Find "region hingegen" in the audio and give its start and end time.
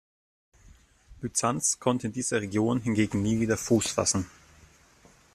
2.41-3.21